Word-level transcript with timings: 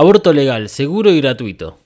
Aborto 0.00 0.32
legal, 0.32 0.68
seguro 0.68 1.10
y 1.10 1.20
gratuito. 1.20 1.80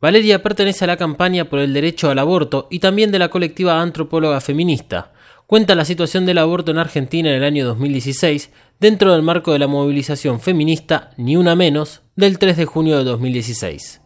Valeria 0.00 0.42
pertenece 0.42 0.82
a 0.82 0.88
la 0.88 0.96
campaña 0.96 1.44
por 1.44 1.60
el 1.60 1.72
derecho 1.72 2.10
al 2.10 2.18
aborto 2.18 2.66
y 2.68 2.80
también 2.80 3.12
de 3.12 3.20
la 3.20 3.28
colectiva 3.28 3.80
antropóloga 3.80 4.40
feminista. 4.40 5.12
Cuenta 5.46 5.76
la 5.76 5.84
situación 5.84 6.26
del 6.26 6.38
aborto 6.38 6.72
en 6.72 6.78
Argentina 6.78 7.28
en 7.28 7.36
el 7.36 7.44
año 7.44 7.64
2016 7.64 8.50
dentro 8.80 9.12
del 9.12 9.22
marco 9.22 9.52
de 9.52 9.60
la 9.60 9.68
movilización 9.68 10.40
feminista 10.40 11.10
Ni 11.16 11.36
Una 11.36 11.54
Menos 11.54 12.02
del 12.16 12.40
3 12.40 12.56
de 12.56 12.64
junio 12.64 12.98
de 12.98 13.04
2016. 13.04 14.00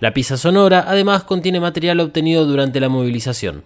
La 0.00 0.12
pieza 0.12 0.36
sonora 0.36 0.84
además 0.88 1.22
contiene 1.22 1.60
material 1.60 2.00
obtenido 2.00 2.46
durante 2.46 2.80
la 2.80 2.88
movilización. 2.88 3.62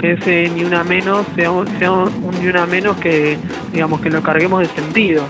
Que 0.00 0.12
ese 0.12 0.48
ni 0.50 0.64
una 0.64 0.82
menos 0.82 1.26
sea, 1.36 1.50
un, 1.50 1.66
ni 2.40 2.48
una 2.48 2.66
menos 2.66 2.96
que, 2.96 3.36
digamos, 3.72 4.00
que 4.00 4.10
lo 4.10 4.22
carguemos 4.22 4.60
de 4.60 4.66
sentido, 4.66 5.24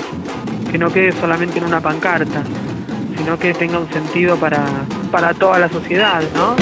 que 0.71 0.79
no 0.79 0.91
quede 0.93 1.13
solamente 1.13 1.59
en 1.59 1.65
una 1.65 1.81
pancarta, 1.81 2.45
sino 3.17 3.39
que 3.39 3.53
tenga 3.53 3.79
un 3.79 3.89
sentido 3.89 4.37
para, 4.37 4.65
para 5.11 5.35
toda 5.35 5.59
la 5.59 5.69
sociedad, 5.69 6.23
¿no? 6.35 6.55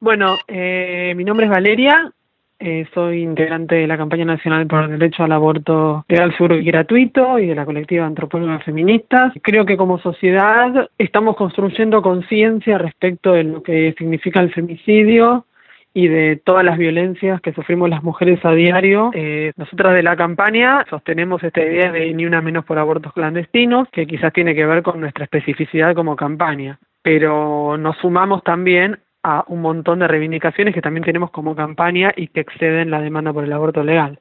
Bueno, 0.00 0.36
eh, 0.48 1.14
mi 1.16 1.24
nombre 1.24 1.46
es 1.46 1.50
Valeria, 1.50 2.12
eh, 2.58 2.86
soy 2.92 3.22
integrante 3.22 3.74
de 3.74 3.86
la 3.86 3.96
campaña 3.96 4.26
nacional 4.26 4.66
por 4.66 4.84
el 4.84 4.98
derecho 4.98 5.24
al 5.24 5.32
aborto 5.32 6.04
legal, 6.08 6.34
seguro 6.36 6.56
y 6.56 6.64
gratuito 6.64 7.38
y 7.38 7.46
de 7.46 7.54
la 7.54 7.64
colectiva 7.64 8.04
Antropólogas 8.04 8.64
Feministas. 8.64 9.32
Creo 9.42 9.64
que 9.64 9.78
como 9.78 9.98
sociedad 9.98 10.90
estamos 10.98 11.36
construyendo 11.36 12.02
conciencia 12.02 12.76
respecto 12.76 13.32
de 13.32 13.44
lo 13.44 13.62
que 13.62 13.94
significa 13.96 14.40
el 14.40 14.52
femicidio 14.52 15.46
y 15.92 16.08
de 16.08 16.36
todas 16.36 16.64
las 16.64 16.78
violencias 16.78 17.40
que 17.40 17.52
sufrimos 17.52 17.88
las 17.88 18.02
mujeres 18.02 18.44
a 18.44 18.52
diario. 18.52 19.10
Eh, 19.14 19.52
nosotras 19.56 19.94
de 19.94 20.02
la 20.02 20.16
campaña 20.16 20.84
sostenemos 20.88 21.42
esta 21.42 21.62
idea 21.62 21.90
de 21.90 22.12
ni 22.14 22.26
una 22.26 22.40
menos 22.40 22.64
por 22.64 22.78
abortos 22.78 23.12
clandestinos, 23.12 23.88
que 23.90 24.06
quizás 24.06 24.32
tiene 24.32 24.54
que 24.54 24.66
ver 24.66 24.82
con 24.82 25.00
nuestra 25.00 25.24
especificidad 25.24 25.94
como 25.94 26.16
campaña, 26.16 26.78
pero 27.02 27.76
nos 27.76 27.96
sumamos 27.98 28.42
también 28.44 28.98
a 29.22 29.44
un 29.48 29.60
montón 29.60 29.98
de 29.98 30.08
reivindicaciones 30.08 30.74
que 30.74 30.80
también 30.80 31.04
tenemos 31.04 31.30
como 31.30 31.54
campaña 31.54 32.10
y 32.16 32.28
que 32.28 32.40
exceden 32.40 32.90
la 32.90 33.00
demanda 33.00 33.32
por 33.32 33.44
el 33.44 33.52
aborto 33.52 33.82
legal. 33.82 34.18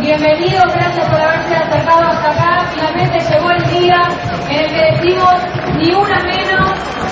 Bienvenido, 0.00 0.60
gracias 0.64 1.08
por 1.08 1.20
haberse 1.20 1.54
acercado 1.54 2.02
hasta 2.02 2.30
acá. 2.30 2.66
Finalmente 2.74 3.18
llegó 3.20 3.50
el 3.50 3.80
día 3.80 4.02
en 4.50 4.58
el 4.58 4.70
que 4.70 4.96
decimos 4.96 5.34
ni 5.78 5.94
una 5.94 6.22
menos. 6.24 7.03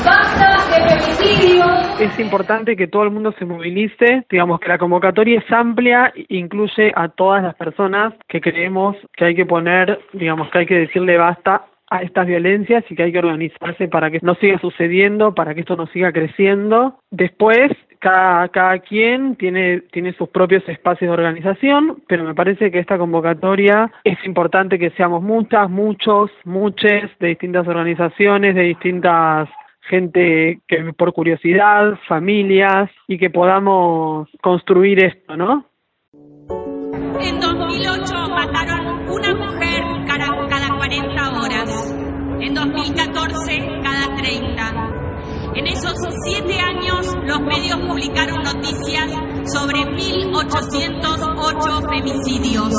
Es 2.02 2.18
importante 2.18 2.74
que 2.74 2.88
todo 2.88 3.04
el 3.04 3.12
mundo 3.12 3.32
se 3.38 3.44
movilice, 3.44 4.26
digamos 4.28 4.58
que 4.58 4.68
la 4.68 4.76
convocatoria 4.76 5.38
es 5.38 5.52
amplia, 5.52 6.12
incluye 6.30 6.90
a 6.96 7.06
todas 7.06 7.44
las 7.44 7.54
personas 7.54 8.12
que 8.26 8.40
creemos 8.40 8.96
que 9.16 9.26
hay 9.26 9.36
que 9.36 9.46
poner, 9.46 10.00
digamos 10.12 10.50
que 10.50 10.58
hay 10.58 10.66
que 10.66 10.80
decirle 10.80 11.16
basta 11.16 11.66
a 11.90 12.02
estas 12.02 12.26
violencias 12.26 12.82
y 12.90 12.96
que 12.96 13.04
hay 13.04 13.12
que 13.12 13.20
organizarse 13.20 13.86
para 13.86 14.10
que 14.10 14.18
no 14.20 14.34
siga 14.34 14.58
sucediendo, 14.58 15.32
para 15.32 15.54
que 15.54 15.60
esto 15.60 15.76
no 15.76 15.86
siga 15.86 16.10
creciendo. 16.10 16.98
Después, 17.12 17.70
cada, 18.00 18.48
cada 18.48 18.80
quien 18.80 19.36
tiene, 19.36 19.82
tiene 19.92 20.12
sus 20.14 20.28
propios 20.30 20.68
espacios 20.68 21.08
de 21.08 21.14
organización, 21.14 22.02
pero 22.08 22.24
me 22.24 22.34
parece 22.34 22.72
que 22.72 22.80
esta 22.80 22.98
convocatoria 22.98 23.92
es 24.02 24.18
importante 24.24 24.76
que 24.76 24.90
seamos 24.90 25.22
muchas, 25.22 25.70
muchos, 25.70 26.32
muchas 26.44 27.16
de 27.20 27.28
distintas 27.28 27.68
organizaciones, 27.68 28.56
de 28.56 28.62
distintas 28.62 29.48
gente 29.88 30.60
que 30.68 30.92
por 30.96 31.12
curiosidad, 31.12 31.98
familias 32.08 32.88
y 33.08 33.18
que 33.18 33.30
podamos 33.30 34.28
construir 34.40 35.04
esto, 35.04 35.36
¿no? 35.36 35.66
En 37.20 37.40
2008 37.40 38.14
mataron 38.30 39.10
una 39.10 39.34
mujer 39.34 39.82
cada 40.06 40.28
40 40.76 41.40
horas, 41.40 41.92
en 42.40 42.54
2014 42.54 43.80
cada 43.82 44.14
30. 44.16 44.92
En 45.54 45.66
esos 45.66 45.92
siete 46.24 46.58
años 46.60 47.14
los 47.26 47.42
medios 47.42 47.76
publicaron 47.86 48.42
noticias 48.42 49.12
sobre 49.52 49.80
1.808 49.80 51.90
femicidios. 51.90 52.72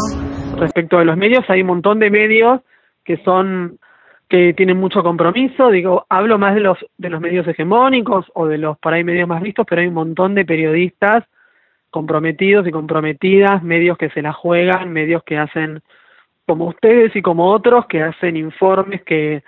Respecto 0.57 0.97
a 0.97 1.03
los 1.03 1.15
medios, 1.17 1.47
hay 1.49 1.61
un 1.61 1.67
montón 1.67 1.99
de 1.99 2.09
medios 2.09 2.61
que 3.03 3.17
son 3.23 3.77
que 4.33 4.51
tienen 4.55 4.77
mucho 4.77 5.03
compromiso, 5.03 5.69
digo, 5.69 6.07
hablo 6.09 6.39
más 6.39 6.55
de 6.55 6.61
los 6.61 6.79
de 6.97 7.11
los 7.11 7.21
medios 7.21 7.47
hegemónicos 7.47 8.25
o 8.33 8.47
de 8.47 8.57
los 8.57 8.79
por 8.79 8.91
ahí 8.91 9.03
medios 9.03 9.27
más 9.27 9.43
vistos, 9.43 9.63
pero 9.69 9.81
hay 9.81 9.87
un 9.89 9.93
montón 9.93 10.33
de 10.33 10.43
periodistas 10.43 11.23
comprometidos 11.91 12.65
y 12.65 12.71
comprometidas, 12.71 13.61
medios 13.61 13.95
que 13.95 14.09
se 14.09 14.23
la 14.23 14.33
juegan, 14.33 14.91
medios 14.91 15.21
que 15.21 15.37
hacen 15.37 15.83
como 16.47 16.65
ustedes 16.65 17.15
y 17.15 17.21
como 17.21 17.51
otros 17.51 17.85
que 17.85 18.01
hacen 18.01 18.35
informes, 18.35 19.03
que, 19.03 19.43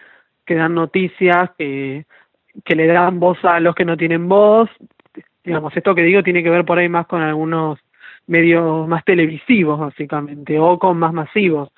que 0.45 0.53
dan 0.53 0.75
noticias, 0.75 1.49
que, 1.57 2.05
que 2.63 2.75
le 2.75 2.85
dan 2.85 3.19
voz 3.19 3.43
a 3.43 3.59
los 3.59 3.73
que 3.73 3.85
no 3.85 3.97
tienen 3.97 4.29
voz. 4.29 4.69
Digamos, 5.43 5.75
esto 5.75 5.95
que 5.95 6.03
digo 6.03 6.21
tiene 6.21 6.43
que 6.43 6.51
ver 6.51 6.63
por 6.63 6.77
ahí 6.77 6.89
más 6.89 7.07
con 7.07 7.23
algunos 7.23 7.79
medios 8.27 8.87
más 8.87 9.03
televisivos, 9.03 9.79
básicamente, 9.79 10.59
o 10.59 10.77
con 10.77 10.99
más 10.99 11.11
masivos 11.11 11.71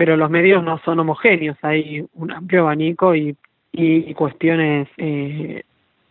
pero 0.00 0.16
los 0.16 0.30
medios 0.30 0.64
no 0.64 0.78
son 0.78 0.98
homogéneos, 0.98 1.58
hay 1.60 2.02
un 2.14 2.32
amplio 2.32 2.62
abanico 2.62 3.14
y, 3.14 3.36
y 3.70 4.14
cuestiones 4.14 4.88
eh, 4.96 5.62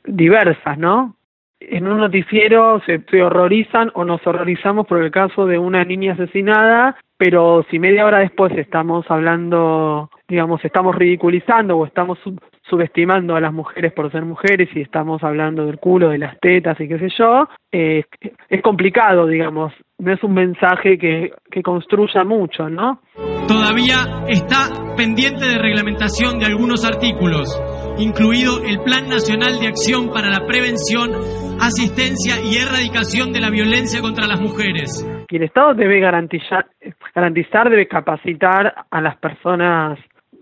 diversas, 0.03 0.77
¿no? 0.77 1.15
En 1.59 1.87
un 1.87 1.97
noticiero 1.97 2.83
se, 2.85 3.01
se 3.09 3.23
horrorizan 3.23 3.89
o 3.95 4.05
nos 4.05 4.21
horrorizamos 4.27 4.85
por 4.85 5.01
el 5.01 5.09
caso 5.09 5.47
de 5.47 5.57
una 5.57 5.83
niña 5.85 6.13
asesinada, 6.13 6.97
pero 7.17 7.65
si 7.71 7.79
media 7.79 8.05
hora 8.05 8.19
después 8.19 8.55
estamos 8.59 9.09
hablando, 9.09 10.11
digamos, 10.27 10.63
estamos 10.63 10.95
ridiculizando 10.95 11.75
o 11.75 11.87
estamos 11.87 12.19
subestimando 12.69 13.35
a 13.35 13.41
las 13.41 13.53
mujeres 13.53 13.93
por 13.93 14.11
ser 14.11 14.23
mujeres 14.25 14.69
y 14.75 14.81
estamos 14.81 15.23
hablando 15.23 15.65
del 15.65 15.79
culo, 15.79 16.09
de 16.09 16.17
las 16.17 16.39
tetas 16.39 16.79
y 16.79 16.87
qué 16.87 16.99
sé 16.99 17.09
yo, 17.17 17.47
eh, 17.71 18.03
es 18.49 18.61
complicado, 18.61 19.27
digamos, 19.27 19.73
no 19.97 20.13
es 20.13 20.23
un 20.23 20.33
mensaje 20.33 20.97
que, 20.97 21.31
que 21.51 21.61
construya 21.61 22.23
mucho, 22.23 22.69
¿no? 22.69 23.01
Todavía 23.47 24.25
está 24.27 24.95
pendiente 24.95 25.45
de 25.45 25.57
reglamentación 25.57 26.39
de 26.39 26.45
algunos 26.45 26.85
artículos, 26.85 27.49
incluido 27.97 28.63
el 28.63 28.79
Plan 28.81 29.09
Nacional 29.09 29.59
de 29.59 29.67
Acción 29.67 30.11
para 30.13 30.29
la 30.29 30.45
Prevención, 30.45 31.11
Asistencia 31.59 32.35
y 32.43 32.57
Erradicación 32.57 33.33
de 33.33 33.41
la 33.41 33.49
Violencia 33.49 34.01
contra 34.01 34.27
las 34.27 34.39
Mujeres. 34.39 35.05
Y 35.29 35.35
el 35.35 35.43
Estado 35.43 35.73
debe 35.73 35.99
garantizar, 35.99 36.67
garantizar, 37.13 37.69
debe 37.69 37.87
capacitar 37.87 38.85
a 38.89 39.01
las 39.01 39.17
personas 39.17 39.99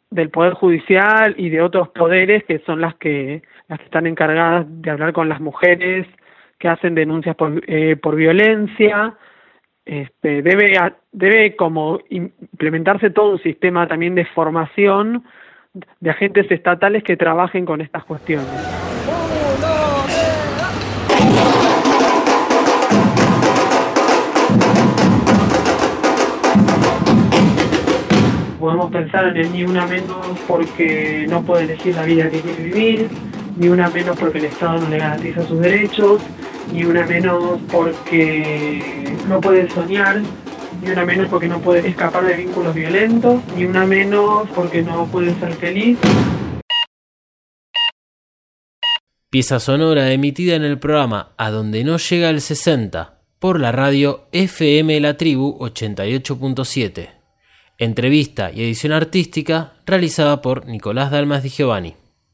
del 0.10 0.30
Poder 0.30 0.54
Judicial 0.54 1.36
y 1.38 1.50
de 1.50 1.62
otros 1.62 1.90
poderes 1.90 2.44
que 2.46 2.60
son 2.60 2.82
las 2.82 2.96
que, 2.96 3.42
las 3.68 3.80
que 3.80 3.86
están 3.86 4.08
encargadas 4.08 4.66
de 4.68 4.92
hablar 4.92 5.14
con 5.14 5.30
las 5.30 5.42
mujeres 5.42 6.08
que 6.60 6.70
hacen 6.70 6.96
denuncias 6.96 7.36
por, 7.36 7.62
eh, 7.68 7.96
por 7.98 8.16
violencia, 8.16 9.16
este, 9.86 10.42
debe, 10.42 10.78
debe 11.12 11.56
como 11.56 12.00
implementarse 12.10 13.10
todo 13.10 13.32
un 13.32 13.40
sistema 13.40 13.88
también 13.88 14.16
de 14.16 14.26
formación 14.26 15.24
de 16.00 16.10
agentes 16.10 16.50
estatales 16.52 17.04
que 17.04 17.16
trabajen 17.16 17.66
con 17.66 17.82
estas 17.82 18.04
cuestiones. 18.04 18.87
Podemos 28.68 28.92
pensar 28.92 29.30
en 29.30 29.38
el 29.38 29.54
ni 29.54 29.64
una 29.64 29.88
menos 29.88 30.18
porque 30.46 31.26
no 31.30 31.42
puede 31.42 31.64
elegir 31.64 31.96
la 31.96 32.04
vida 32.04 32.30
que 32.30 32.42
quiere 32.42 32.64
vivir, 32.64 33.08
ni 33.56 33.70
una 33.70 33.90
menos 33.90 34.18
porque 34.20 34.40
el 34.40 34.44
Estado 34.44 34.82
no 34.82 34.90
le 34.90 34.98
garantiza 34.98 35.48
sus 35.48 35.62
derechos, 35.62 36.22
ni 36.74 36.84
una 36.84 37.06
menos 37.06 37.62
porque 37.72 39.16
no 39.30 39.40
puede 39.40 39.70
soñar, 39.70 40.22
ni 40.84 40.92
una 40.92 41.06
menos 41.06 41.30
porque 41.30 41.48
no 41.48 41.62
puede 41.62 41.88
escapar 41.88 42.26
de 42.26 42.34
vínculos 42.34 42.76
violentos, 42.76 43.42
ni 43.56 43.64
una 43.64 43.86
menos 43.86 44.50
porque 44.54 44.82
no 44.82 45.06
puede 45.06 45.34
ser 45.36 45.54
feliz. 45.54 45.98
Pieza 49.30 49.62
sonora 49.62 50.12
emitida 50.12 50.56
en 50.56 50.66
el 50.66 50.78
programa 50.78 51.32
A 51.38 51.52
donde 51.52 51.86
no 51.86 51.96
llega 51.96 52.30
el 52.30 52.42
60 52.42 53.22
por 53.40 53.62
la 53.62 53.72
radio 53.72 54.28
FM 54.34 55.00
La 55.00 55.16
Tribu 55.16 55.58
88.7. 55.58 57.17
Entrevista 57.80 58.52
y 58.52 58.64
edición 58.64 58.92
artística 58.92 59.74
realizada 59.86 60.42
por 60.42 60.66
Nicolás 60.66 61.12
Dalmas 61.12 61.44
Di 61.44 61.50
Giovanni. 61.50 62.07